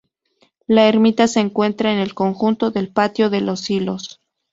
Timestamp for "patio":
2.91-3.29